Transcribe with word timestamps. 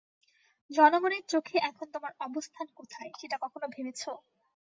জনগণের 0.69 1.23
চোখে 1.29 1.57
এখন 1.69 1.87
তোমার 1.93 2.13
অবস্থান 2.27 2.67
কোথায় 2.77 3.11
সেটা 3.19 3.37
কখনো 3.43 3.65
ভেবেছো? 3.75 4.11